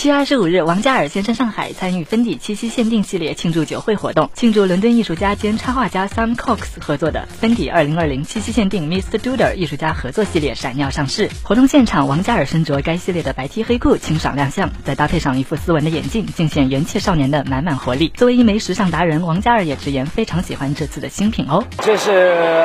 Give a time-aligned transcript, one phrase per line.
[0.00, 9.18] 七月二十五日，王嘉尔现身上海，参与芬迪七夕限定系列庆祝酒会活动，庆祝伦敦艺术家兼插画家 Sam Cox 合作的芬迪二零二零七夕限定 Mr.
[9.18, 11.28] Doodle 艺术家合作系列闪耀上市。
[11.42, 18.10] 活动现场，王嘉尔身着该系列的白 T 黑裤清爽亮相，再搭配上一副斯文的眼镜，尽显元气少年的满满活力。
[18.16, 21.62] 作为一枚时尚达人，王嘉尔也直言非常喜欢这次的新品哦。
[21.82, 22.10] 这是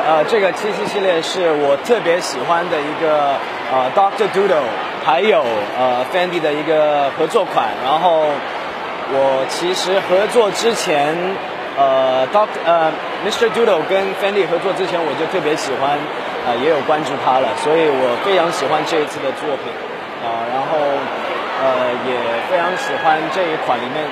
[0.06, 3.36] 呃，这个七夕系列是我特别喜欢的一个
[3.70, 4.64] 呃 Doctor Doodle，
[5.06, 5.44] 还有
[5.78, 7.70] 呃 Fendi 的一个合作款。
[7.84, 8.26] 然后
[9.14, 11.14] 我其实合作之前，
[11.78, 12.90] 呃，Doctor 呃
[13.24, 13.46] Mr.
[13.54, 15.96] Doodle 跟 Fendi 合作之前，我就特别喜欢，
[16.44, 19.70] 呃，也有关注他了，所以我非常喜欢这一次的作品
[20.26, 20.74] 啊，然后
[21.62, 22.18] 呃也
[22.50, 24.02] 非常喜欢这一款里面。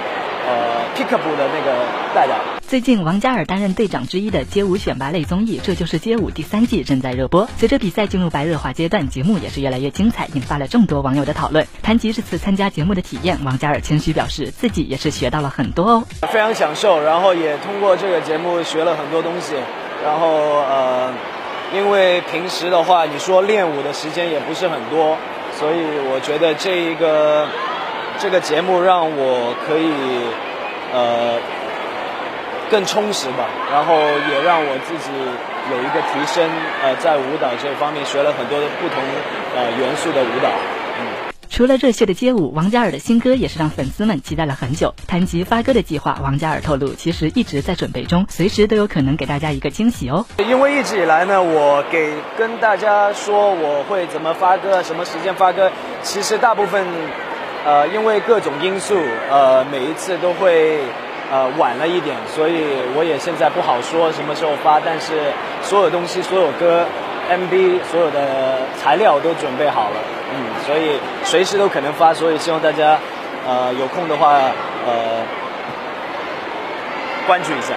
[0.47, 0.52] 呃
[0.95, 1.72] ，Peekaboo 的那个
[2.14, 2.36] 代表。
[2.74, 7.48] 最近，王嘉尔担任队长之一的街舞选拔类综艺《这就是街舞》第三季正在热播。
[7.56, 11.64] 随着比赛进入白热化阶段，节目也是越来越精彩，引发了众多网友的讨论。
[11.84, 19.55] 谈及这次参加节目的体验，王嘉尔谦虚表示，自己也是学到了很多哦，非常享受，然后也通过这个节目学了很多东西。
[20.05, 20.27] 然后
[20.64, 21.14] 呃，
[21.77, 25.17] 因为平时的话，你说练舞的时间也不是很多，
[25.61, 25.77] 所以
[26.12, 27.47] 我觉得这一个。
[28.19, 29.91] 这个节目让我可以
[30.92, 31.39] 呃
[32.70, 35.11] 更充实吧，然后也让我自己
[35.70, 36.48] 有一个提升，
[36.83, 39.03] 呃，在舞蹈这方面学了很多的不同
[39.57, 40.51] 呃元素的舞蹈。
[41.51, 44.92] 除了热血的街舞，王嘉尔的新歌也是让粉丝们期待了很久。
[45.07, 50.27] 谈及发歌的计划，王嘉尔透露，其实一直在准备中，随时都有可能给大家一个惊喜哦。
[50.39, 55.70] 因为一直以来呢，我给跟大家说我会怎么发歌，什么时间发歌，
[56.03, 56.85] 其实大部分。
[57.67, 58.95] 呃，因为各种因素，
[59.31, 60.81] 呃，每一次都会
[61.33, 64.78] 呃晚了一点，所以我也现在不好说什么时候发。
[64.78, 66.84] 但是所有东西、所有歌、
[67.30, 69.97] MV、所有的材料都准备好了，
[70.34, 72.12] 嗯，所以随时都可能发。
[72.12, 72.98] 所以希望大家
[73.48, 74.34] 呃有空的话
[74.86, 75.25] 呃
[77.27, 77.72] 关注一下。